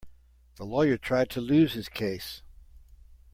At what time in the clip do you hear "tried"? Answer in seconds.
0.97-1.29